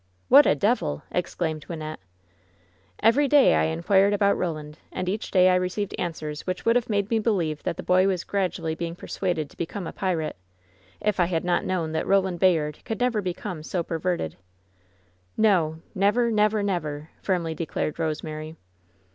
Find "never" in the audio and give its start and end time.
12.99-13.21, 15.93-16.31, 16.31-16.63, 16.63-17.11